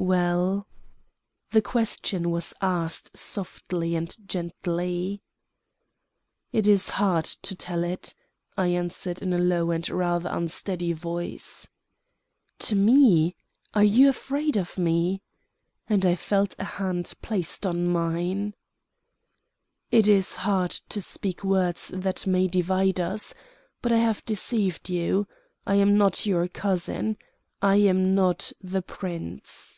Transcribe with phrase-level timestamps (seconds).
[0.00, 0.68] "Well?"
[1.50, 5.22] The question was asked softly and gently.
[6.52, 8.14] "It is hard to tell it,"
[8.56, 11.66] I answered in a low and rather unsteady voice.
[12.60, 13.34] "To me?
[13.74, 15.20] Are you afraid of me?"
[15.88, 18.54] and I felt a hand placed on mine.
[19.90, 23.34] "It is hard to speak words that may divide us
[23.82, 25.26] but I have deceived you.
[25.66, 27.16] I am not your cousin.
[27.60, 29.74] I am not the Prince."